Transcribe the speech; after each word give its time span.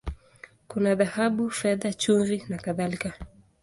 Kuna 0.75 0.95
dhahabu, 1.03 1.47
fedha, 1.61 1.95
chumvi, 2.07 2.43
na 2.49 2.57
kadhalika. 2.67 3.19